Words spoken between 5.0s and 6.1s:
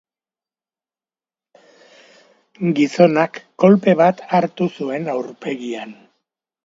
aurpegian.